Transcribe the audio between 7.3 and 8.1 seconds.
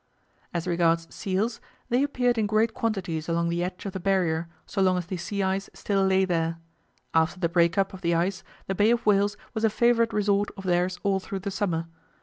the break up of